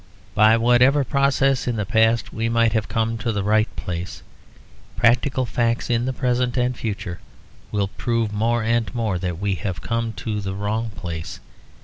[0.33, 4.23] By whatever process in the past we might have come to the right place,
[4.97, 7.19] practical facts in the present and future
[7.71, 11.39] will prove more and more that we have come to the wrong place.